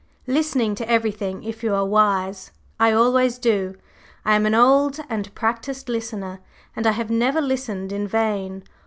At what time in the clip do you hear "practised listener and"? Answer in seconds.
5.35-6.87